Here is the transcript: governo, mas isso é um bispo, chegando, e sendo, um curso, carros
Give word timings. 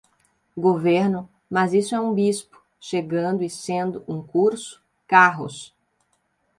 governo, 0.57 1.29
mas 1.47 1.75
isso 1.75 1.93
é 1.93 1.99
um 2.01 2.11
bispo, 2.11 2.59
chegando, 2.79 3.43
e 3.43 3.49
sendo, 3.51 4.03
um 4.07 4.19
curso, 4.19 4.81
carros 5.07 5.75